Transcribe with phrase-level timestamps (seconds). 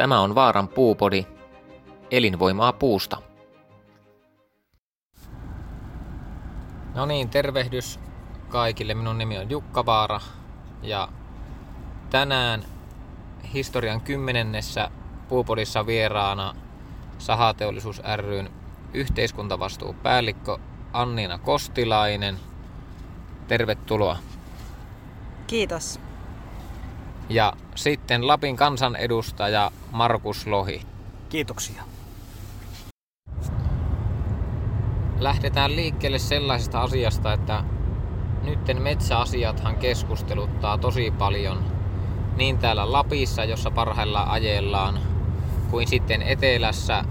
[0.00, 1.26] Tämä on Vaaran puupodi,
[2.10, 3.22] elinvoimaa puusta.
[6.94, 8.00] No niin, tervehdys
[8.48, 8.94] kaikille.
[8.94, 10.20] Minun nimi on Jukka Vaara
[10.82, 11.08] ja
[12.10, 12.64] tänään
[13.54, 14.90] historian kymmenennessä
[15.28, 16.54] puupodissa vieraana
[17.18, 18.50] Sahateollisuus ryn
[18.94, 20.58] yhteiskuntavastuupäällikkö
[20.92, 22.36] Anniina Kostilainen.
[23.48, 24.18] Tervetuloa.
[25.46, 26.00] Kiitos.
[27.30, 30.82] Ja sitten Lapin kansanedustaja Markus Lohi.
[31.28, 31.82] Kiitoksia.
[35.18, 37.64] Lähdetään liikkeelle sellaisesta asiasta, että
[38.42, 41.64] nytten metsäasiathan keskusteluttaa tosi paljon
[42.36, 44.98] niin täällä Lapissa, jossa parhaillaan ajellaan,
[45.70, 47.04] kuin sitten etelässä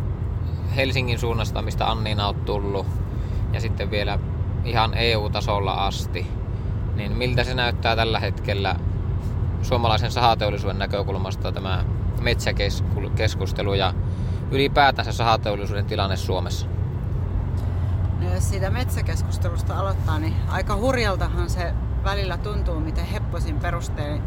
[0.76, 2.88] Helsingin suunnasta, mistä Anniina on tullut,
[3.54, 4.20] ja sitten vielä
[4.66, 6.28] ihan EU-tasolla asti.
[6.96, 8.76] Niin miltä se näyttää tällä hetkellä
[9.62, 11.86] suomalaisen sahateollisuuden näkökulmasta tämä
[12.22, 13.94] metsäkeskustelu ja
[14.52, 16.68] ylipäätänsä sahateollisuuden tilanne Suomessa?
[18.22, 24.22] No jos siitä metsäkeskustelusta aloittaa, niin aika hurjaltahan se välillä tuntuu, miten hepposin perustein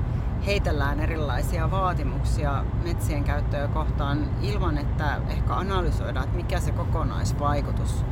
[0.47, 8.05] heitellään erilaisia vaatimuksia metsien käyttöä kohtaan ilman, että ehkä analysoidaan, että mikä se kokonaisvaikutus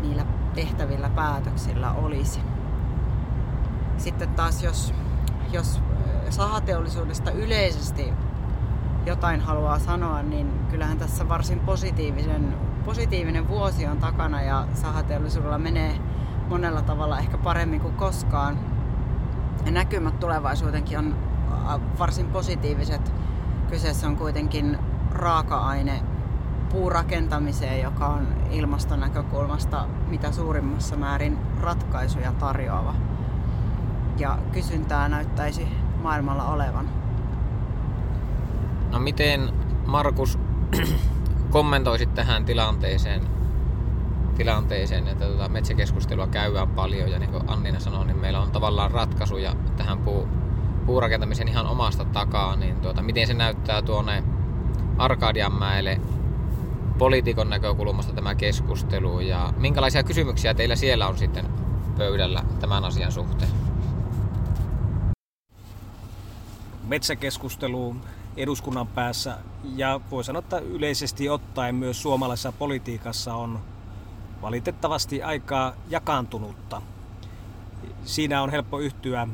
[0.00, 2.40] niillä tehtävillä päätöksillä olisi.
[3.96, 4.94] Sitten taas jos,
[5.52, 5.82] jos
[6.30, 8.12] sahateollisuudesta yleisesti
[9.06, 15.98] jotain haluaa sanoa, niin kyllähän tässä varsin positiivinen, positiivinen vuosi on takana ja sahateollisuudella menee
[16.48, 18.58] monella tavalla ehkä paremmin kuin koskaan.
[19.66, 21.16] Ja näkymät tulevaisuutenkin on
[21.98, 23.12] varsin positiiviset.
[23.70, 24.78] Kyseessä on kuitenkin
[25.12, 26.02] raaka-aine
[26.72, 32.94] puurakentamiseen, joka on ilmaston näkökulmasta mitä suurimmassa määrin ratkaisuja tarjoava.
[34.18, 35.68] Ja kysyntää näyttäisi
[36.02, 36.88] maailmalla olevan.
[38.92, 39.52] No miten
[39.86, 40.38] Markus
[41.50, 43.22] kommentoisit tähän tilanteeseen,
[44.36, 48.90] tilanteeseen että tuota metsäkeskustelua käydään paljon ja niin kuin Annina sanoi, niin meillä on tavallaan
[48.90, 50.28] ratkaisuja tähän puu,
[50.86, 54.24] puurakentamisen ihan omasta takaa, niin tuota, miten se näyttää tuonne
[54.98, 56.00] Arkadianmäelle
[56.98, 61.44] poliitikon näkökulmasta tämä keskustelu ja minkälaisia kysymyksiä teillä siellä on sitten
[61.98, 63.65] pöydällä tämän asian suhteen?
[66.86, 67.96] Metsäkeskustelu
[68.36, 69.38] eduskunnan päässä
[69.76, 73.60] ja voi sanoa, että yleisesti ottaen myös suomalaisessa politiikassa on
[74.42, 76.82] valitettavasti aika jakaantunutta.
[78.04, 79.28] Siinä on helppo yhtyä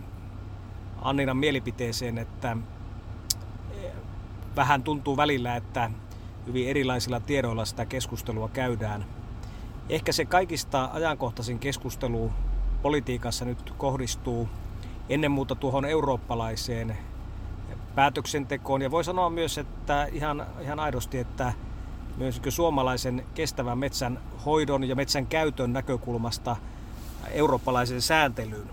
[1.03, 2.57] Anninan mielipiteeseen, että
[4.57, 5.91] vähän tuntuu välillä, että
[6.47, 9.05] hyvin erilaisilla tiedoilla sitä keskustelua käydään.
[9.89, 12.33] Ehkä se kaikista ajankohtaisin keskustelu
[12.83, 14.49] politiikassa nyt kohdistuu
[15.09, 16.99] ennen muuta tuohon eurooppalaiseen
[17.95, 18.83] päätöksentekoon.
[18.83, 21.53] Ja voi sanoa myös, että ihan, ihan aidosti, että
[22.17, 26.57] myös suomalaisen kestävän metsän hoidon ja metsän käytön näkökulmasta
[27.31, 28.71] eurooppalaisen sääntelyyn.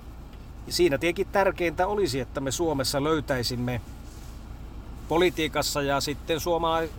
[0.67, 3.81] Ja siinä tietenkin tärkeintä olisi, että me Suomessa löytäisimme
[5.07, 6.89] politiikassa ja sitten suomala-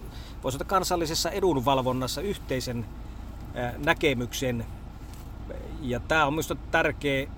[0.43, 2.87] voisi sanoa kansallisessa edunvalvonnassa yhteisen
[3.85, 4.67] näkemyksen.
[5.81, 7.29] Ja tämä on minusta tärkeä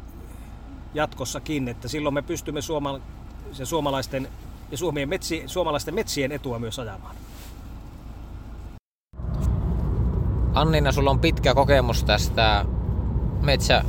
[0.95, 2.61] jatkossakin, että silloin me pystymme
[3.65, 4.29] suomalaisten
[4.73, 7.17] ja suomien metsi, suomalaisten metsien etua myös ajamaan.
[10.55, 12.65] Annina, sulla on pitkä kokemus tästä
[13.41, 13.85] metsä,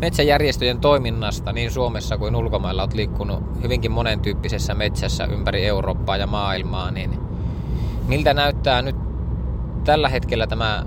[0.00, 2.82] metsäjärjestöjen toiminnasta niin Suomessa kuin ulkomailla.
[2.82, 6.90] Olet liikkunut hyvinkin monen tyyppisessä metsässä ympäri Eurooppaa ja maailmaa.
[6.90, 7.20] Niin
[8.08, 8.96] miltä näyttää nyt
[9.84, 10.86] tällä hetkellä tämä,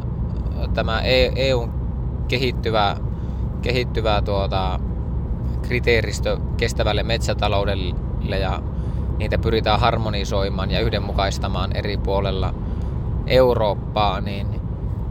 [0.74, 1.02] tämä
[1.36, 2.98] EUn e kehittyvä,
[3.62, 4.80] kehittyvä tuota,
[5.62, 8.62] kriteeristö kestävälle metsätaloudelle ja
[9.18, 12.54] niitä pyritään harmonisoimaan ja yhdenmukaistamaan eri puolella
[13.28, 14.62] Eurooppaa, niin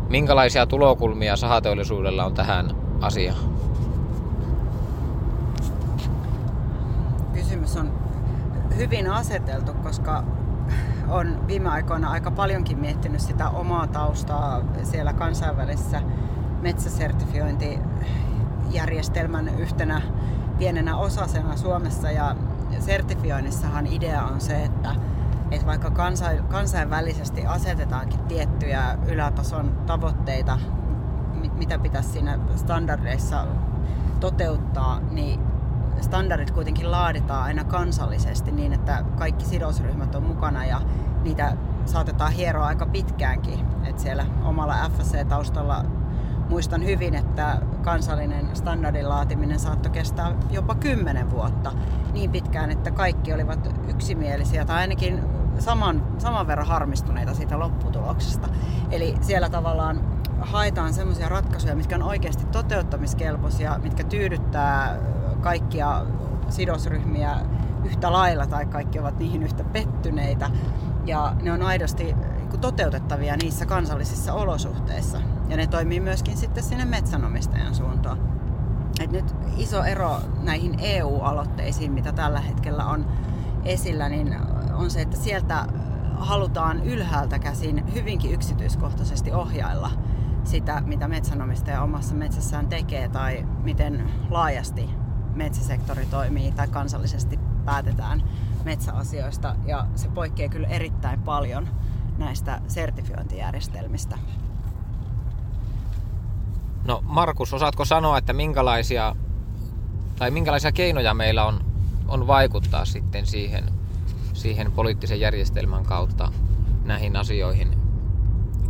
[0.09, 2.71] minkälaisia tulokulmia sahateollisuudella on tähän
[3.01, 3.39] asiaan?
[7.33, 7.93] Kysymys on
[8.77, 10.25] hyvin aseteltu, koska
[11.09, 16.03] on viime aikoina aika paljonkin miettinyt sitä omaa taustaa siellä kansainvälisessä
[16.63, 20.03] metsäsertifiointijärjestelmän yhtenä
[20.59, 22.37] pienenä osasena Suomessa ja
[22.81, 24.95] sertifioinnissahan idea on se, että,
[25.51, 25.91] että vaikka
[26.49, 30.59] kansainvälisesti asetetaankin tiettyjä ylätason tavoitteita,
[31.55, 33.47] mitä pitäisi siinä standardeissa
[34.21, 35.41] toteuttaa, niin
[36.01, 40.81] standardit kuitenkin laaditaan aina kansallisesti niin, että kaikki sidosryhmät on mukana ja
[41.23, 43.67] niitä saatetaan hieroa aika pitkäänkin.
[43.85, 45.85] Et siellä omalla FSC-taustalla
[46.55, 51.73] muistan hyvin, että kansallinen standardin laatiminen saattoi kestää jopa kymmenen vuotta
[52.13, 55.21] niin pitkään, että kaikki olivat yksimielisiä tai ainakin
[55.59, 58.49] saman, saman verran harmistuneita siitä lopputuloksesta.
[58.91, 60.01] Eli siellä tavallaan
[60.41, 64.97] haetaan semmoisia ratkaisuja, mitkä on oikeasti toteuttamiskelpoisia, mitkä tyydyttää
[65.41, 66.07] kaikkia
[66.49, 67.37] sidosryhmiä
[67.85, 70.51] yhtä lailla tai kaikki ovat niihin yhtä pettyneitä.
[71.07, 75.34] Ja ne on aidosti niin toteutettavia niissä kansallisissa olosuhteissa.
[75.49, 78.19] Ja ne toimii myöskin sitten sinne metsänomistajan suuntaan.
[79.01, 83.07] Et nyt iso ero näihin EU-aloitteisiin, mitä tällä hetkellä on
[83.65, 84.37] esillä, niin
[84.75, 85.67] on se, että sieltä
[86.17, 89.91] halutaan ylhäältä käsin hyvinkin yksityiskohtaisesti ohjailla
[90.45, 94.91] sitä, mitä metsänomistaja omassa metsässään tekee tai miten laajasti
[95.35, 98.23] metsäsektori toimii tai kansallisesti päätetään
[98.65, 99.57] metsäasioista.
[99.67, 101.69] Ja se poikkeaa kyllä erittäin paljon
[102.19, 104.19] näistä sertifiointijärjestelmistä.
[106.85, 109.17] No Markus, osaatko sanoa, että minkälaisia,
[110.17, 111.65] tai minkälaisia keinoja meillä on,
[112.09, 113.65] on vaikuttaa sitten siihen,
[114.33, 116.33] siihen poliittisen järjestelmän kautta
[116.85, 117.79] näihin asioihin,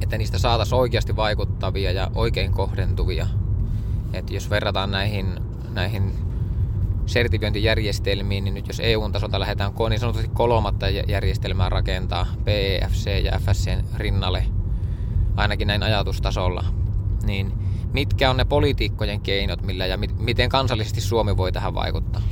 [0.00, 3.26] että niistä saataisiin oikeasti vaikuttavia ja oikein kohdentuvia.
[4.12, 5.40] Että jos verrataan näihin,
[5.70, 6.14] näihin
[7.06, 14.44] sertifiointijärjestelmiin, niin nyt jos EU-tasolta lähdetään niin sanotusti kolmatta järjestelmää rakentaa PEFC ja FSC rinnalle,
[15.37, 16.64] ainakin näin ajatustasolla,
[17.25, 17.53] niin
[17.93, 22.23] mitkä on ne poliitikkojen keinot, millä ja miten kansallisesti Suomi voi tähän vaikuttaa?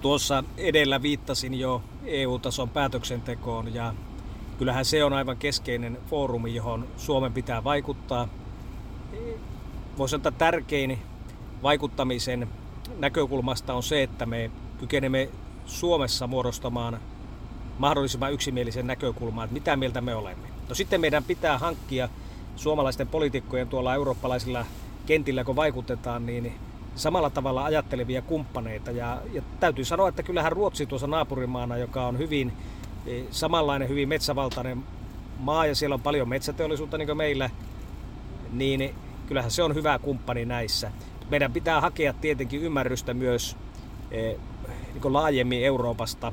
[0.00, 3.94] Tuossa edellä viittasin jo EU-tason päätöksentekoon ja
[4.58, 8.28] kyllähän se on aivan keskeinen foorumi, johon Suomen pitää vaikuttaa.
[9.98, 10.98] Voisi sanoa, tärkein
[11.62, 12.48] vaikuttamisen
[12.98, 15.28] näkökulmasta on se, että me kykenemme
[15.66, 17.00] Suomessa muodostamaan
[17.78, 20.55] mahdollisimman yksimielisen näkökulman, että mitä mieltä me olemme.
[20.68, 22.08] No sitten meidän pitää hankkia
[22.56, 24.66] suomalaisten poliitikkojen tuolla eurooppalaisilla
[25.06, 26.52] kentillä, kun vaikutetaan, niin
[26.94, 28.90] samalla tavalla ajattelevia kumppaneita.
[28.90, 32.52] Ja, ja täytyy sanoa, että kyllähän Ruotsi tuossa naapurimaana, joka on hyvin
[33.06, 34.82] e, samanlainen, hyvin metsävaltainen
[35.38, 37.50] maa ja siellä on paljon metsäteollisuutta niin kuin meillä,
[38.52, 38.94] niin
[39.26, 40.92] kyllähän se on hyvä kumppani näissä.
[41.30, 43.56] Meidän pitää hakea tietenkin ymmärrystä myös
[44.10, 44.22] e,
[44.68, 46.32] niin laajemmin Euroopasta.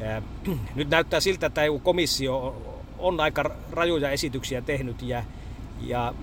[0.74, 2.56] Nyt näyttää siltä, että EU-komissio
[3.04, 5.24] on aika rajuja esityksiä tehnyt ja,
[5.80, 6.14] ja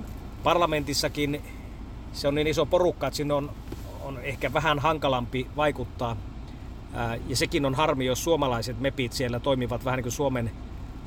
[0.44, 1.42] parlamentissakin
[2.14, 3.52] se on niin iso porukka, että sinne on,
[4.02, 6.18] on ehkä vähän hankalampi vaikuttaa.
[7.28, 10.52] Ja sekin on harmi, jos suomalaiset mepit siellä toimivat vähän niin kuin Suomen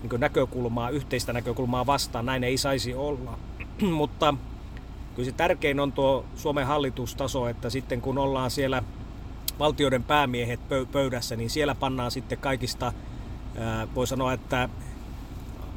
[0.02, 2.26] niin kuin näkökulmaa, yhteistä näkökulmaa vastaan.
[2.26, 3.38] Näin ei saisi olla.
[4.00, 4.34] Mutta
[5.14, 8.82] kyllä se tärkein on tuo Suomen hallitustaso, että sitten kun ollaan siellä
[9.58, 10.60] valtioiden päämiehet
[10.92, 12.92] pöydässä, niin siellä pannaan sitten kaikista,
[13.94, 14.68] voi sanoa, että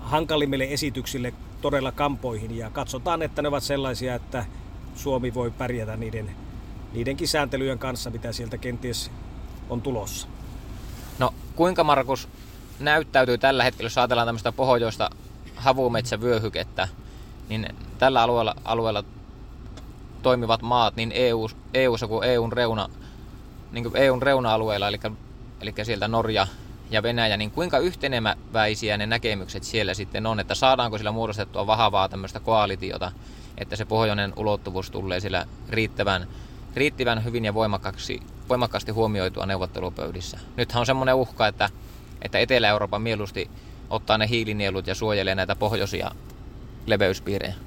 [0.08, 4.46] hankalimmille esityksille todella kampoihin ja katsotaan, että ne ovat sellaisia, että
[4.96, 6.32] Suomi voi pärjätä niiden,
[6.94, 9.12] niidenkin sääntelyjen kanssa, mitä sieltä kenties
[9.70, 10.28] on tulossa.
[11.20, 12.30] No kuinka Markus
[12.80, 15.10] näyttäytyy tällä hetkellä, jos ajatellaan tämmöistä pohjoista
[15.56, 16.88] havumetsävyöhykettä,
[17.50, 17.68] niin
[17.98, 19.04] tällä alueella, alueella
[20.22, 22.90] toimivat maat niin EU, EU kuin EUn, reuna,
[23.72, 25.00] niin kuin EUn reuna-alueella, eli,
[25.62, 26.48] eli sieltä Norja,
[26.90, 32.10] ja Venäjä, niin kuinka yhteneväisiä ne näkemykset siellä sitten on, että saadaanko sillä muodostettua vahvaa
[32.10, 33.12] tämmöistä koalitiota,
[33.58, 36.28] että se pohjoinen ulottuvuus tulee sillä riittävän,
[36.76, 38.20] riittävän hyvin ja voimakkaasti,
[38.50, 40.40] voimakkaasti huomioitua neuvottelupöydissä.
[40.58, 41.70] Nythän on semmoinen uhka, että,
[42.22, 43.50] että Etelä-Euroopan mieluusti
[43.90, 46.12] ottaa ne hiilinielut ja suojelee näitä pohjoisia
[46.86, 47.67] leveyspiirejä.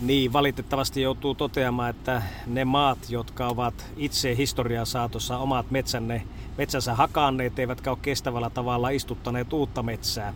[0.00, 6.22] Niin, valitettavasti joutuu toteamaan, että ne maat, jotka ovat itse historian saatossa omat metsänne,
[6.58, 10.34] metsänsä hakanneet, eivätkä ole kestävällä tavalla istuttaneet uutta metsää,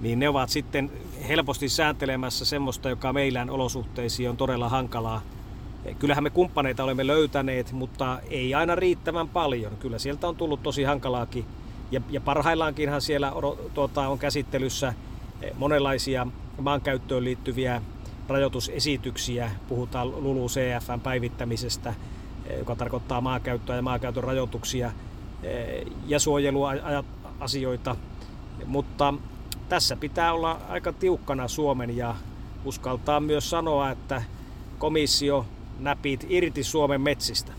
[0.00, 0.90] niin ne ovat sitten
[1.28, 5.22] helposti sääntelemässä semmoista, joka meidän olosuhteisiin on todella hankalaa.
[5.98, 9.76] Kyllähän me kumppaneita olemme löytäneet, mutta ei aina riittävän paljon.
[9.76, 11.44] Kyllä sieltä on tullut tosi hankalaakin.
[11.90, 13.32] Ja, ja parhaillaankinhan siellä
[13.74, 14.94] tuota, on käsittelyssä
[15.58, 16.26] monenlaisia
[16.60, 17.82] maankäyttöön liittyviä
[18.32, 19.50] rajoitusesityksiä.
[19.68, 21.94] Puhutaan LULU-CFn päivittämisestä,
[22.46, 24.92] eh, joka tarkoittaa maakäyttöä ja maakäytön rajoituksia
[25.42, 27.96] eh, ja suojeluasioita.
[28.66, 29.14] Mutta
[29.68, 32.14] tässä pitää olla aika tiukkana Suomen ja
[32.64, 34.22] uskaltaa myös sanoa, että
[34.78, 35.46] komissio
[35.78, 37.52] näpit irti Suomen metsistä.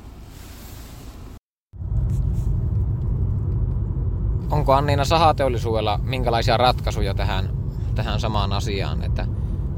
[4.53, 7.49] Onko Anniina sahateollisuudella minkälaisia ratkaisuja tähän,
[7.95, 9.03] tähän samaan asiaan?
[9.03, 9.27] Että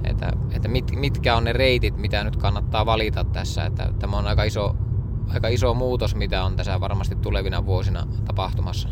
[0.10, 3.66] että, että mit, mitkä on ne reitit, mitä nyt kannattaa valita tässä.
[3.66, 4.76] Että tämä on aika iso,
[5.34, 8.90] aika iso muutos, mitä on tässä varmasti tulevina vuosina tapahtumassa.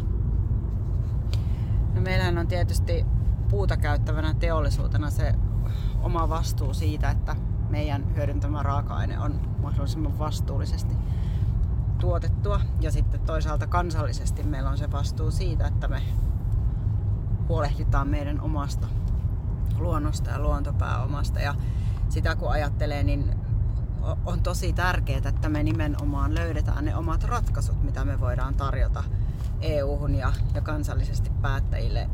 [1.94, 3.06] No meillähän on tietysti
[3.50, 5.36] puuta käyttävänä teollisuutena se
[6.02, 7.36] oma vastuu siitä, että
[7.70, 10.96] meidän hyödyntämä raaka-aine on mahdollisimman vastuullisesti
[12.00, 12.62] tuotettua.
[12.82, 16.02] Ja sitten toisaalta kansallisesti meillä on se vastuu siitä, että me
[17.48, 18.88] huolehditaan meidän omasta
[19.84, 21.40] luonnosta ja luontopääomasta.
[21.40, 21.56] Ja
[22.10, 23.36] sitä kun ajattelee, niin
[24.26, 29.04] on tosi tärkeää, että me nimenomaan löydetään ne omat ratkaisut, mitä me voidaan tarjota
[29.62, 32.10] EU-hun ja, ja kansallisesti päättäjille.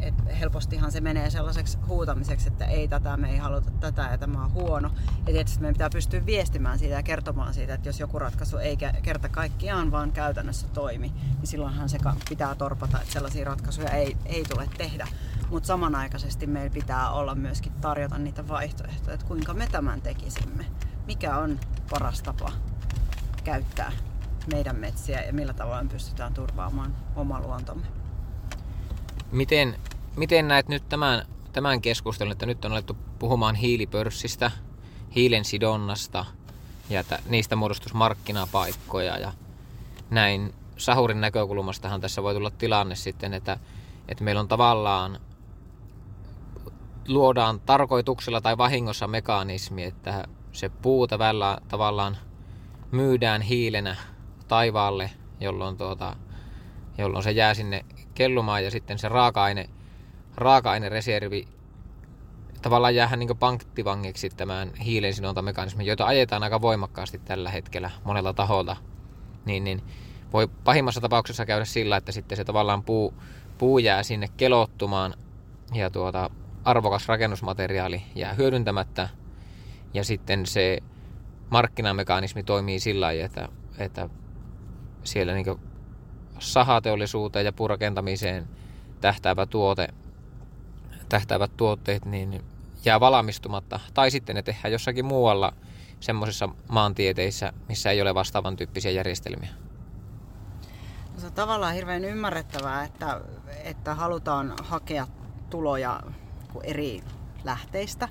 [0.00, 4.44] Et helpostihan se menee sellaiseksi huutamiseksi, että ei tätä, me ei haluta tätä ja tämä
[4.44, 4.90] on huono.
[5.26, 8.76] Ja tietysti meidän pitää pystyä viestimään siitä ja kertomaan siitä, että jos joku ratkaisu ei
[8.76, 11.98] kerta kaikkiaan vaan käytännössä toimi, niin silloinhan se
[12.28, 15.06] pitää torpata, että sellaisia ratkaisuja ei, ei tule tehdä.
[15.50, 20.66] Mutta samanaikaisesti meillä pitää olla myöskin tarjota niitä vaihtoehtoja, että kuinka me tämän tekisimme
[21.06, 21.60] mikä on
[21.90, 22.52] paras tapa
[23.44, 23.92] käyttää
[24.52, 27.86] meidän metsiä ja millä tavalla me pystytään turvaamaan oma luontomme.
[29.32, 29.80] Miten,
[30.16, 34.50] miten näet nyt tämän, tämän keskustelun, että nyt on alettu puhumaan hiilipörssistä,
[35.14, 36.24] hiilen sidonnasta
[36.90, 39.32] ja että niistä muodostus markkinapaikkoja ja
[40.10, 43.58] näin Sahurin näkökulmastahan tässä voi tulla tilanne sitten, että,
[44.08, 45.20] että meillä on tavallaan
[47.08, 52.16] luodaan tarkoituksella tai vahingossa mekanismi, että se puu tavallaan, tavallaan
[52.90, 53.96] myydään hiilenä
[54.48, 55.10] taivaalle,
[55.40, 56.16] jolloin, tuota,
[56.98, 57.84] jolloin se jää sinne
[58.14, 59.70] kellumaan ja sitten se raaka-aine,
[60.36, 61.48] raaka-ainereservi
[62.62, 68.76] tavallaan jäähän niin panktivangiksi tämän hiilen sidontamekanismin, joita ajetaan aika voimakkaasti tällä hetkellä monella taholta,
[69.44, 69.82] niin, niin
[70.32, 73.14] voi pahimmassa tapauksessa käydä sillä, että sitten se tavallaan puu,
[73.58, 75.14] puu jää sinne kelottumaan
[75.74, 76.30] ja tuota,
[76.66, 79.08] arvokas rakennusmateriaali jää hyödyntämättä
[79.94, 80.78] ja sitten se
[81.50, 84.08] markkinamekanismi toimii sillä lailla, että, että
[85.04, 85.60] siellä niin
[86.38, 88.48] sahateollisuuteen ja puurakentamiseen
[89.00, 89.88] tähtäävä tuote,
[91.08, 92.44] tähtäävät tuotteet niin
[92.84, 93.80] jää valmistumatta.
[93.94, 95.52] Tai sitten ne tehdään jossakin muualla
[96.00, 99.50] semmoisissa maantieteissä, missä ei ole vastaavan tyyppisiä järjestelmiä.
[101.14, 103.20] No se on tavallaan hirveän ymmärrettävää, että,
[103.64, 105.06] että halutaan hakea
[105.50, 106.00] tuloja
[106.64, 107.02] eri
[107.44, 108.08] lähteistä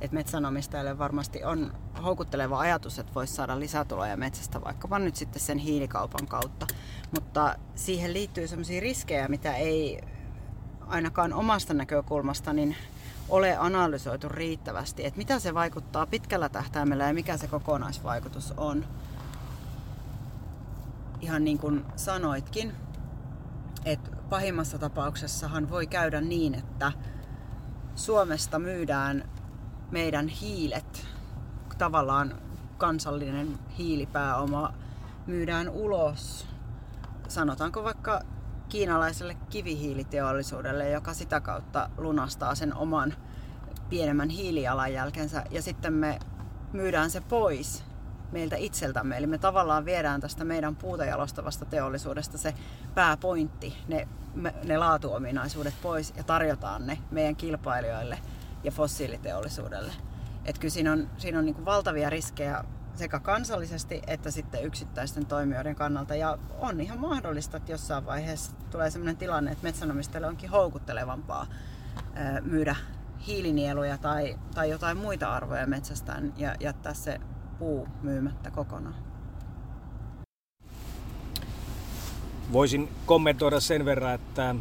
[0.00, 5.58] että metsänomistajalle varmasti on houkutteleva ajatus, että voisi saada lisätuloja metsästä vaikkapa nyt sitten sen
[5.58, 6.66] hiilikaupan kautta.
[7.14, 10.00] Mutta siihen liittyy sellaisia riskejä, mitä ei
[10.86, 12.76] ainakaan omasta näkökulmasta niin
[13.28, 18.86] ole analysoitu riittävästi, että mitä se vaikuttaa pitkällä tähtäimellä ja mikä se kokonaisvaikutus on.
[21.20, 22.72] Ihan niin kuin sanoitkin,
[23.84, 26.92] että pahimmassa tapauksessahan voi käydä niin, että
[27.94, 29.28] Suomesta myydään
[29.90, 31.06] meidän hiilet,
[31.78, 32.34] tavallaan
[32.78, 34.72] kansallinen hiilipääoma,
[35.26, 36.46] myydään ulos,
[37.28, 38.20] sanotaanko vaikka
[38.68, 43.14] kiinalaiselle kivihiiliteollisuudelle, joka sitä kautta lunastaa sen oman
[43.88, 45.44] pienemmän hiilijalanjälkensä.
[45.50, 46.18] Ja sitten me
[46.72, 47.84] myydään se pois
[48.32, 49.16] meiltä itseltämme.
[49.16, 52.54] Eli me tavallaan viedään tästä meidän puuta jalostavasta teollisuudesta se
[52.94, 54.08] pääpointti, ne,
[54.64, 58.18] ne laatuominaisuudet pois ja tarjotaan ne meidän kilpailijoille–
[58.64, 59.92] ja fossiiliteollisuudelle.
[60.44, 62.64] Että kyllä siinä on, siinä on niin valtavia riskejä
[62.94, 66.14] sekä kansallisesti että sitten yksittäisten toimijoiden kannalta.
[66.14, 71.46] Ja on ihan mahdollista, että jossain vaiheessa tulee sellainen tilanne, että metsänomistajille onkin houkuttelevampaa
[72.42, 72.76] myydä
[73.26, 77.20] hiilinieluja tai, tai jotain muita arvoja metsästään ja jättää se
[77.64, 78.94] puu myymättä kokonaan.
[82.52, 84.54] Voisin kommentoida sen verran, että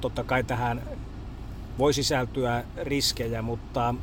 [0.00, 0.82] totta kai tähän
[1.78, 3.94] voi sisältyä riskejä, mutta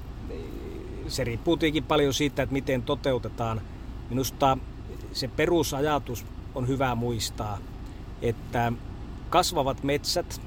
[1.07, 3.61] se riippuu tietenkin paljon siitä, että miten toteutetaan.
[4.09, 4.57] Minusta
[5.13, 7.57] se perusajatus on hyvä muistaa,
[8.21, 8.73] että
[9.29, 10.41] kasvavat metsät,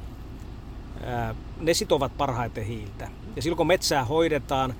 [1.60, 3.08] ne sitovat parhaiten hiiltä.
[3.36, 4.74] Ja silloin kun metsää hoidetaan,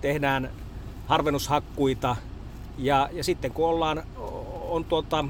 [0.00, 0.50] tehdään
[1.06, 2.16] harvennushakkuita
[2.78, 4.02] ja, ja sitten kun ollaan,
[4.68, 5.24] on tuota,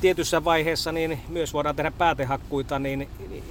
[0.00, 3.08] tietyssä vaiheessa niin myös voidaan tehdä päätehakkuita, niin,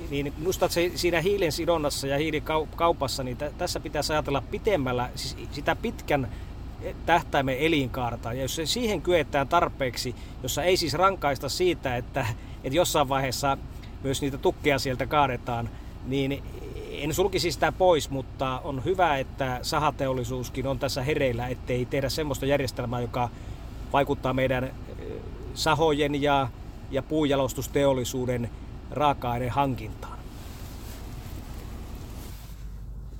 [0.09, 5.37] niin minusta se siinä hiilen sidonnassa ja hiilikaupassa, niin t- tässä pitäisi ajatella pitemmällä siis
[5.51, 6.29] sitä pitkän
[7.05, 8.33] tähtäimen elinkaarta.
[8.33, 12.25] Ja jos se siihen kyetään tarpeeksi, jossa ei siis rankaista siitä, että,
[12.63, 13.57] että jossain vaiheessa
[14.03, 15.69] myös niitä tukkeja sieltä kaadetaan,
[16.05, 16.43] niin
[17.03, 22.45] en sulkisi sitä pois, mutta on hyvä, että sahateollisuuskin on tässä hereillä, ettei tehdä semmoista
[22.45, 23.29] järjestelmää, joka
[23.93, 24.73] vaikuttaa meidän
[25.53, 26.47] sahojen ja,
[26.91, 28.49] ja puujalostusteollisuuden
[28.91, 30.19] raaka-aineen hankintaan?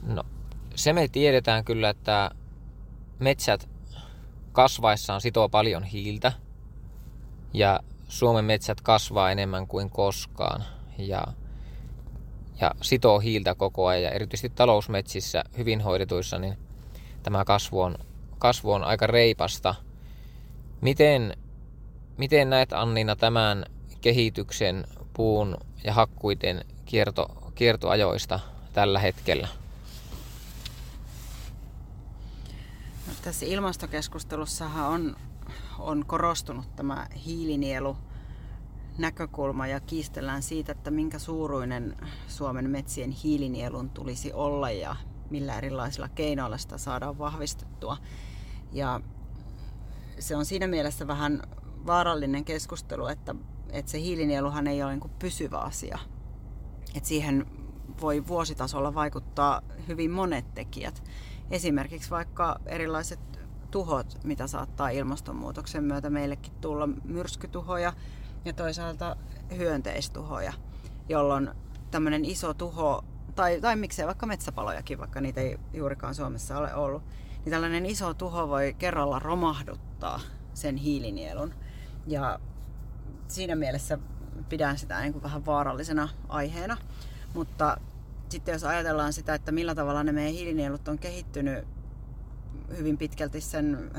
[0.04, 0.24] No,
[0.76, 2.32] se me tiedetään kyllä, että
[3.20, 3.70] metsät
[4.52, 6.32] kasvaessaan sitoo paljon hiiltä
[7.54, 10.64] ja Suomen metsät kasvaa enemmän kuin koskaan
[10.98, 11.24] ja,
[12.62, 16.58] ja sitoo hiiltä koko ajan ja erityisesti talousmetsissä hyvin hoidetuissa niin
[17.24, 17.96] tämä kasvu on,
[18.40, 19.76] kasvu on aika reipasta.
[20.82, 21.38] Miten
[22.20, 23.66] miten näet Annina tämän
[24.02, 28.40] kehityksen puun ja hakkuiden kierto, kiertoajoista
[28.74, 29.48] tällä hetkellä?
[33.08, 35.16] No, tässä ilmastokeskustelussahan on,
[35.80, 37.98] on korostunut tämä hiilinielu
[39.00, 44.96] näkökulma ja kiistellään siitä, että minkä suuruinen Suomen metsien hiilinielun tulisi olla ja
[45.30, 47.98] millä erilaisilla keinoilla sitä saadaan vahvistettua.
[48.72, 49.02] Ja
[50.20, 51.42] se on siinä mielessä vähän
[51.86, 53.36] vaarallinen keskustelu, että,
[53.70, 56.00] että se hiilinieluhan ei ole niin pysyvä asia.
[56.96, 57.46] Että siihen
[58.02, 61.04] voi vuositasolla vaikuttaa hyvin monet tekijät.
[61.52, 63.20] Esimerkiksi vaikka erilaiset
[63.72, 67.94] tuhot, mitä saattaa ilmastonmuutoksen myötä meillekin tulla, myrskytuhoja
[68.46, 69.16] ja toisaalta
[69.58, 70.54] hyönteistuhoja,
[71.10, 71.50] jolloin
[71.92, 73.04] tämmöinen iso tuho,
[73.36, 77.04] tai, tai miksei vaikka metsäpalojakin, vaikka niitä ei juurikaan Suomessa ole ollut,
[77.46, 80.20] niin tällainen iso tuho voi kerralla romahduttaa
[80.54, 81.54] sen hiilinielun.
[82.08, 82.40] Ja
[83.28, 83.98] siinä mielessä
[84.50, 86.78] pidän sitä niin kuin vähän vaarallisena aiheena.
[87.34, 87.78] Mutta
[88.30, 91.68] sitten jos ajatellaan sitä, että millä tavalla ne meidän hiilinielut on kehittynyt
[92.78, 93.92] hyvin pitkälti sen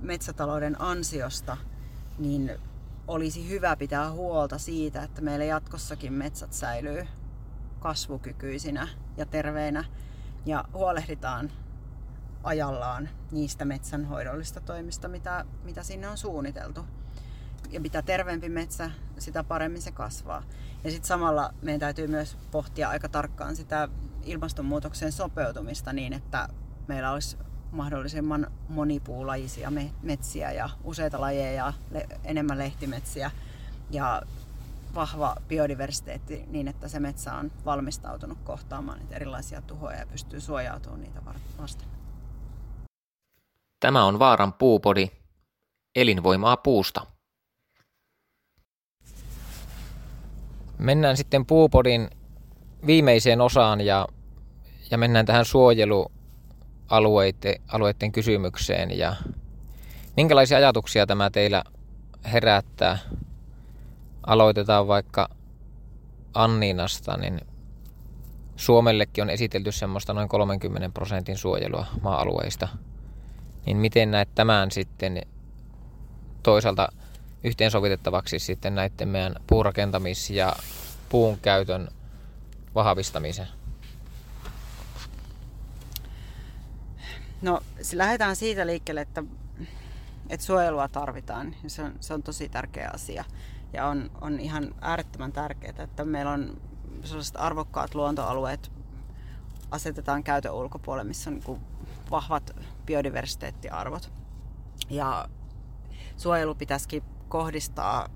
[0.00, 1.56] metsätalouden ansiosta,
[2.18, 2.52] niin
[3.08, 7.06] olisi hyvä pitää huolta siitä, että meillä jatkossakin metsät säilyy
[7.80, 9.84] kasvukykyisinä ja terveinä
[10.46, 11.52] ja huolehditaan
[12.42, 16.84] ajallaan niistä metsänhoidollista toimista, mitä, mitä sinne on suunniteltu.
[17.70, 20.42] Ja mitä terveempi metsä, sitä paremmin se kasvaa.
[20.84, 23.88] Ja sitten samalla meidän täytyy myös pohtia aika tarkkaan sitä
[24.22, 26.48] ilmastonmuutokseen sopeutumista niin, että
[26.88, 27.36] meillä olisi
[27.72, 31.72] mahdollisimman monipuulaisia metsiä ja useita lajeja,
[32.24, 33.30] enemmän lehtimetsiä
[33.90, 34.22] ja
[34.94, 41.00] vahva biodiversiteetti niin, että se metsä on valmistautunut kohtaamaan niitä erilaisia tuhoja ja pystyy suojautumaan
[41.00, 41.20] niitä
[41.58, 41.88] vasten.
[43.80, 45.10] Tämä on Vaaran puupodi,
[45.96, 47.06] elinvoimaa puusta.
[50.78, 52.10] Mennään sitten puupodin
[52.86, 54.08] viimeiseen osaan ja,
[54.90, 55.44] ja mennään tähän
[56.92, 58.98] suojelualueiden alueiden kysymykseen.
[58.98, 59.16] Ja
[60.16, 61.64] minkälaisia ajatuksia tämä teillä
[62.32, 62.98] herättää?
[64.26, 65.28] Aloitetaan vaikka
[66.34, 67.40] Anninasta, niin
[68.56, 72.68] Suomellekin on esitelty semmoista noin 30 prosentin suojelua maa-alueista–
[73.66, 75.22] niin miten näet tämän sitten
[76.42, 76.88] toisaalta
[77.44, 80.52] yhteensovitettavaksi sitten näiden meidän puurakentamis- ja
[81.08, 81.88] puun käytön
[82.74, 83.61] vahvistamisen?
[87.42, 87.60] No,
[87.92, 89.24] lähdetään siitä liikkeelle, että,
[90.28, 91.54] että suojelua tarvitaan.
[91.66, 93.24] Se on, se on tosi tärkeä asia.
[93.72, 96.60] Ja on, on ihan äärettömän tärkeää, että meillä on
[97.04, 98.72] sellaiset arvokkaat luontoalueet
[99.70, 101.60] asetetaan käytön ulkopuolelle, missä on niin
[102.10, 104.12] vahvat biodiversiteettiarvot.
[104.90, 105.28] Ja
[106.16, 108.08] suojelu pitäisikin kohdistaa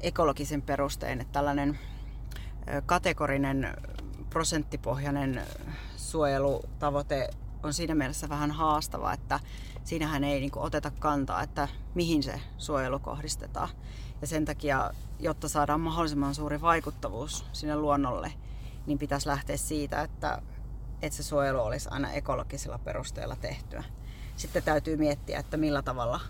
[0.00, 1.78] ekologisen perustein, että tällainen
[2.86, 3.76] kategorinen
[4.30, 5.42] prosenttipohjainen
[5.96, 7.28] suojelutavoite
[7.62, 9.40] on siinä mielessä vähän haastava, että
[9.84, 13.68] siinähän ei niin oteta kantaa, että mihin se suojelu kohdistetaan.
[14.20, 18.32] Ja sen takia, jotta saadaan mahdollisimman suuri vaikuttavuus sinne luonnolle,
[18.86, 20.42] niin pitäisi lähteä siitä, että
[21.02, 23.84] että se suojelu olisi aina ekologisilla perusteilla tehtyä.
[24.36, 26.20] Sitten täytyy miettiä, että millä tavalla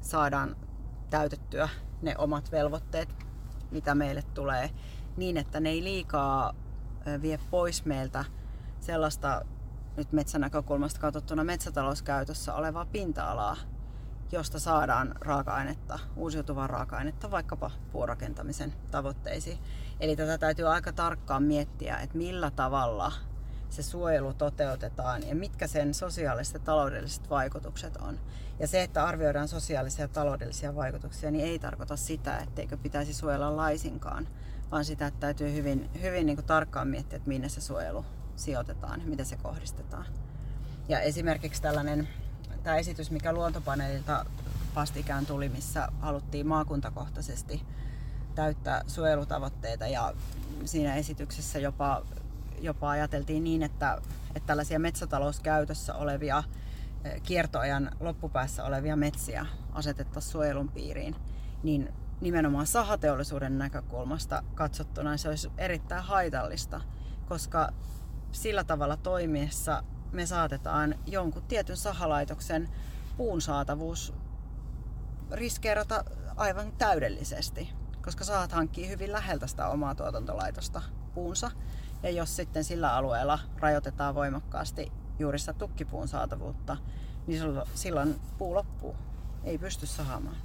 [0.00, 0.56] saadaan
[1.10, 1.68] täytettyä
[2.02, 3.08] ne omat velvoitteet,
[3.70, 4.70] mitä meille tulee,
[5.16, 6.54] niin että ne ei liikaa
[7.22, 8.24] vie pois meiltä
[8.80, 9.42] sellaista
[9.96, 13.56] nyt metsänäkökulmasta katsottuna metsätalouskäytössä olevaa pinta-alaa,
[14.32, 19.58] josta saadaan raaka-ainetta, uusiutuvaa raaka-ainetta vaikkapa puurakentamisen tavoitteisiin.
[20.00, 23.12] Eli tätä täytyy aika tarkkaan miettiä, että millä tavalla
[23.68, 28.18] se suojelu toteutetaan ja mitkä sen sosiaaliset ja taloudelliset vaikutukset on.
[28.58, 33.56] Ja se, että arvioidaan sosiaalisia ja taloudellisia vaikutuksia, niin ei tarkoita sitä, etteikö pitäisi suojella
[33.56, 34.28] laisinkaan,
[34.70, 38.04] vaan sitä, että täytyy hyvin, hyvin niin kuin tarkkaan miettiä, että minne se suojelu
[38.36, 40.06] sijoitetaan, miten se kohdistetaan.
[40.88, 42.08] Ja esimerkiksi tällainen
[42.62, 44.26] tämä esitys, mikä luontopaneelilta
[44.74, 47.62] vastikään tuli, missä haluttiin maakuntakohtaisesti
[48.34, 50.14] täyttää suojelutavoitteita ja
[50.64, 52.02] siinä esityksessä jopa
[52.60, 53.98] jopa ajateltiin niin, että,
[54.34, 56.42] että tällaisia metsätalouskäytössä olevia
[57.04, 61.16] eh, kiertoajan loppupäässä olevia metsiä asetettaisiin suojelun piiriin,
[61.62, 66.80] niin nimenomaan sahateollisuuden näkökulmasta katsottuna se olisi erittäin haitallista,
[67.28, 67.72] koska
[68.36, 72.68] sillä tavalla toimiessa me saatetaan jonkun tietyn sahalaitoksen
[73.16, 74.14] puun saatavuus
[75.30, 76.04] riskeerata
[76.36, 77.68] aivan täydellisesti,
[78.04, 80.82] koska saat hankkii hyvin läheltä sitä omaa tuotantolaitosta
[81.14, 81.50] puunsa.
[82.02, 86.76] Ja jos sitten sillä alueella rajoitetaan voimakkaasti juuri sitä tukkipuun saatavuutta,
[87.26, 87.42] niin
[87.74, 88.96] silloin puu loppuu.
[89.44, 90.36] Ei pysty saamaan.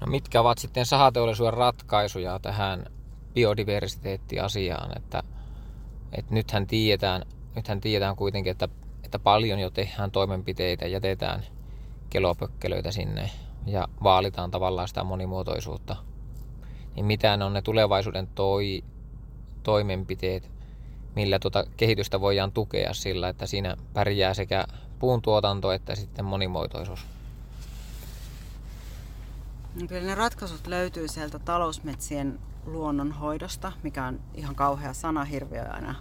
[0.00, 2.86] No mitkä ovat sitten sahateollisuuden ratkaisuja tähän
[3.34, 5.22] biodiversiteettiasiaan, että,
[6.16, 7.22] että nythän tiedetään,
[7.56, 8.68] nythän tiedetään kuitenkin, että,
[9.04, 11.42] että paljon jo tehdään toimenpiteitä, jätetään
[12.10, 13.30] kelopökkelöitä sinne
[13.66, 15.96] ja vaalitaan tavallaan sitä monimuotoisuutta.
[16.94, 18.84] Niin mitä on ne tulevaisuuden toi,
[19.62, 20.50] toimenpiteet,
[21.16, 24.64] millä tuota kehitystä voidaan tukea sillä, että siinä pärjää sekä
[24.98, 27.06] puun tuotanto että sitten monimuotoisuus?
[29.80, 35.94] No kyllä ne ratkaisut löytyy sieltä talousmetsien luonnonhoidosta, mikä on ihan kauhea sana hirviö aina.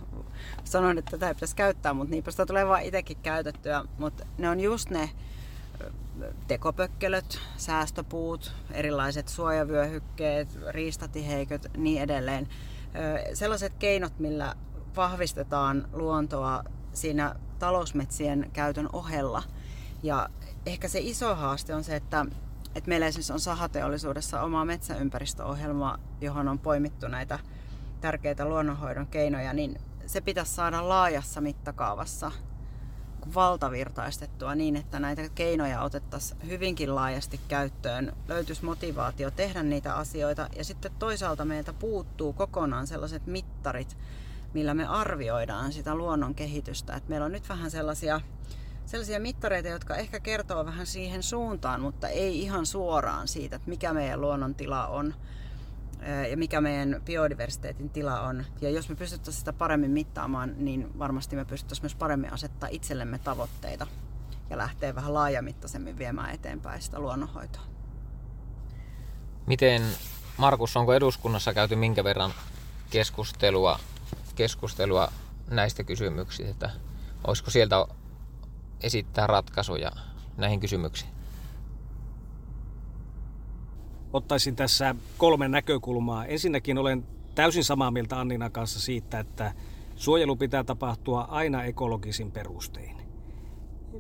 [0.64, 3.86] Sanon, että tätä ei pitäisi käyttää, mutta niinpä sitä tulee vaan itsekin käytettyä.
[3.98, 5.10] Mutta ne on just ne
[6.48, 12.48] tekopökkelöt, säästöpuut, erilaiset suojavyöhykkeet, riistatiheiköt, niin edelleen.
[13.34, 14.56] Sellaiset keinot, millä
[14.96, 19.44] vahvistetaan luontoa siinä talousmetsien käytön ohella.
[20.04, 20.30] Ja
[20.66, 22.26] ehkä se iso haaste on se, että,
[22.76, 27.40] että meillä esimerkiksi on sahateollisuudessa oma metsäympäristöohjelma, johon on poimittu näitä
[28.02, 32.32] tärkeitä luonnonhoidon keinoja, niin se pitäisi saada laajassa mittakaavassa
[33.36, 40.64] valtavirtaistettua niin, että näitä keinoja otettaisiin hyvinkin laajasti käyttöön, löytyisi motivaatio tehdä niitä asioita ja
[40.64, 43.98] sitten toisaalta meiltä puuttuu kokonaan sellaiset mittarit,
[44.54, 46.96] millä me arvioidaan sitä luonnon kehitystä.
[46.96, 48.22] Et meillä on nyt vähän sellaisia,
[48.86, 53.94] sellaisia mittareita, jotka ehkä kertoo vähän siihen suuntaan, mutta ei ihan suoraan siitä, että mikä
[53.94, 55.14] meidän luonnon tila on
[56.30, 58.46] ja mikä meidän biodiversiteetin tila on.
[58.62, 63.20] Ja jos me pystyttäisiin sitä paremmin mittaamaan, niin varmasti me pystyttäisiin myös paremmin asettaa itsellemme
[63.20, 63.88] tavoitteita
[64.50, 67.62] ja lähteä vähän laajamittaisemmin viemään eteenpäin sitä luonnonhoitoa.
[69.46, 69.82] Miten,
[70.38, 72.34] Markus, onko eduskunnassa käyty minkä verran
[72.90, 73.80] keskustelua
[74.36, 75.12] keskustelua
[75.50, 76.70] näistä kysymyksistä,
[77.28, 77.86] olisiko sieltä
[78.82, 79.92] esittää ratkaisuja
[80.38, 81.12] näihin kysymyksiin?
[84.14, 86.26] Ottaisin tässä kolme näkökulmaa.
[86.26, 89.54] Ensinnäkin olen täysin samaa mieltä Annina kanssa siitä, että
[89.96, 92.98] suojelu pitää tapahtua aina ekologisin perustein.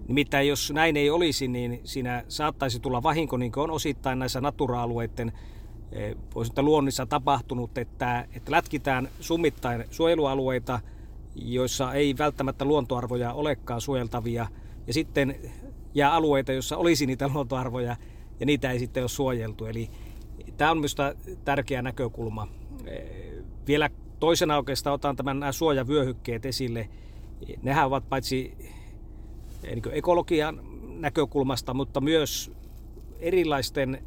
[0.08, 4.42] Nimittäin jos näin ei olisi, niin siinä saattaisi tulla vahinko, niin kuin on osittain näissä
[4.42, 5.32] natura-alueiden
[5.96, 10.80] Eh, voisi luonnissa tapahtunut, että, että lätkitään summittain suojelualueita,
[11.36, 14.48] joissa ei välttämättä luontoarvoja olekaan suojeltavia,
[14.88, 15.36] ja sitten
[15.93, 17.95] jää alueita, joissa olisi niitä luontoarvoja,
[18.39, 19.65] ja niitä ei sitten ole suojeltu.
[19.65, 19.89] Eli
[20.58, 22.48] tämä on minusta tärkeä näkökulma.
[22.86, 23.04] Eh,
[23.67, 26.89] vielä toisena oikeastaan otan tämän nämä suojavyöhykkeet esille.
[27.62, 28.54] Nehän ovat paitsi
[29.63, 30.62] eh, niin ekologian
[31.00, 32.52] näkökulmasta, mutta myös
[33.19, 34.04] erilaisten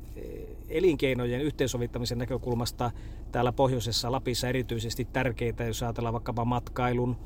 [0.69, 2.91] elinkeinojen yhteensovittamisen näkökulmasta
[3.33, 7.17] täällä pohjoisessa Lapissa erityisesti tärkeitä, jos ajatellaan vaikkapa matkailun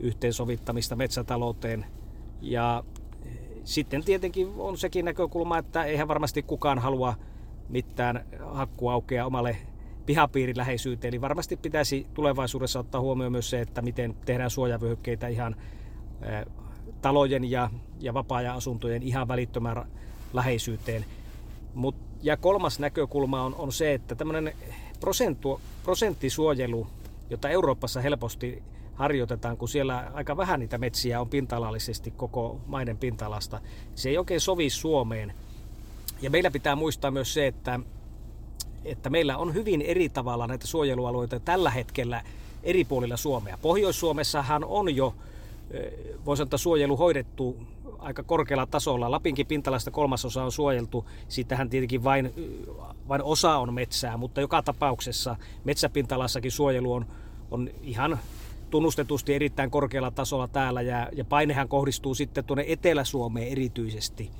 [0.00, 1.86] yhteensovittamista metsätalouteen.
[2.40, 2.84] Ja
[3.64, 7.14] sitten tietenkin on sekin näkökulma, että eihän varmasti kukaan halua
[7.68, 9.56] mitään hakkuaukea omalle
[10.06, 11.08] pihapiirin läheisyyteen.
[11.14, 15.56] Eli varmasti pitäisi tulevaisuudessa ottaa huomioon myös se, että miten tehdään suojavyöhykkeitä ihan
[17.02, 17.70] talojen ja,
[18.00, 19.88] ja vapaa-ajan asuntojen ihan välittömään
[20.32, 21.04] läheisyyteen.
[21.74, 24.52] Mut, ja kolmas näkökulma on, on se, että tämmöinen
[25.84, 26.86] prosenttisuojelu,
[27.30, 28.62] jota Euroopassa helposti
[28.96, 33.60] harjoitetaan, kun siellä aika vähän niitä metsiä on pinta-alallisesti koko maiden pinta-alasta,
[33.94, 35.34] se ei oikein sovi Suomeen.
[36.22, 37.80] Ja meillä pitää muistaa myös se, että,
[38.84, 42.22] että meillä on hyvin eri tavalla näitä suojelualueita tällä hetkellä
[42.62, 43.58] eri puolilla Suomea.
[43.62, 45.14] Pohjois-Suomessahan on jo,
[46.26, 47.56] voisi sanoa, suojelu hoidettu
[47.98, 49.10] aika korkealla tasolla.
[49.10, 51.04] Lapinkin pintalasta kolmasosa on suojeltu.
[51.28, 52.32] Siitähän tietenkin vain,
[53.08, 57.06] vain osa on metsää, mutta joka tapauksessa metsäpintalassakin suojelu on,
[57.50, 58.18] on ihan
[58.70, 64.30] tunnustetusti erittäin korkealla tasolla täällä ja, ja painehan kohdistuu sitten tuonne Etelä-Suomeen erityisesti.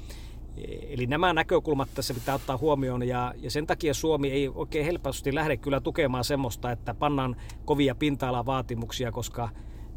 [0.89, 5.35] Eli nämä näkökulmat tässä pitää ottaa huomioon ja, ja sen takia Suomi ei oikein helposti
[5.35, 9.49] lähde kyllä tukemaan semmoista, että pannaan kovia pinta-alavaatimuksia, koska,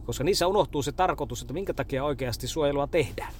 [0.06, 3.34] koska niissä unohtuu se tarkoitus, että minkä takia oikeasti suojelua tehdään.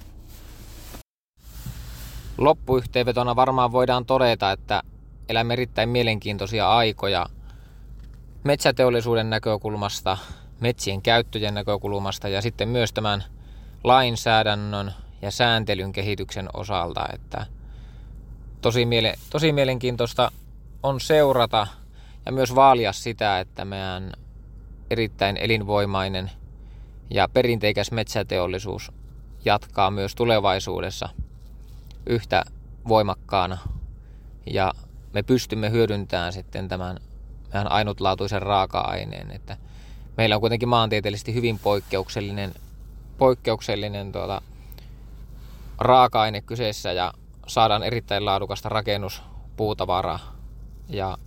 [2.38, 4.82] Loppuyhteenvetona varmaan voidaan todeta, että
[5.28, 7.26] elämme erittäin mielenkiintoisia aikoja
[8.44, 10.18] metsäteollisuuden näkökulmasta,
[10.60, 13.24] metsien käyttöjen näkökulmasta ja sitten myös tämän
[13.84, 14.92] lainsäädännön
[15.22, 17.04] ja sääntelyn kehityksen osalta.
[17.12, 17.46] Että
[18.60, 20.32] tosi, miele, tosi mielenkiintoista
[20.82, 21.66] on seurata
[22.26, 24.12] ja myös vaalia sitä, että meidän
[24.90, 26.30] erittäin elinvoimainen
[27.10, 28.92] ja perinteikäs metsäteollisuus
[29.44, 31.08] jatkaa myös tulevaisuudessa–
[32.06, 32.44] yhtä
[32.88, 33.58] voimakkaana
[34.46, 34.72] ja
[35.12, 36.96] me pystymme hyödyntämään sitten tämän
[37.52, 39.30] meidän ainutlaatuisen raaka-aineen.
[39.30, 39.56] Että
[40.16, 42.54] meillä on kuitenkin maantieteellisesti hyvin poikkeuksellinen,
[43.18, 44.42] poikkeuksellinen tuota,
[45.78, 47.12] raaka-aine kyseessä ja
[47.46, 49.22] saadaan erittäin laadukasta rakennus,
[49.56, 50.36] puutavaraa
[50.88, 51.18] ja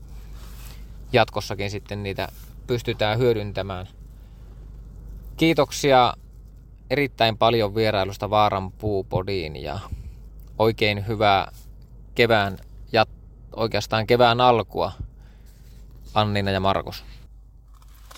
[1.13, 2.27] jatkossakin sitten niitä
[2.67, 3.87] pystytään hyödyntämään.
[5.37, 6.13] Kiitoksia
[6.89, 9.79] erittäin paljon vierailusta Vaaran puupodiin ja
[10.59, 11.51] oikein hyvää
[12.15, 12.57] kevään
[12.91, 13.05] ja
[13.55, 14.91] oikeastaan kevään alkua
[16.13, 17.03] Annina ja Markus.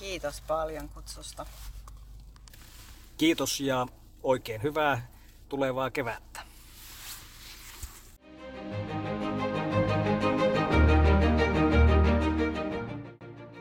[0.06, 1.46] Kiitos paljon kutsusta.
[3.18, 3.88] Kiitos ja
[4.24, 5.08] oikein hyvää
[5.50, 6.39] tulevaa kevättä.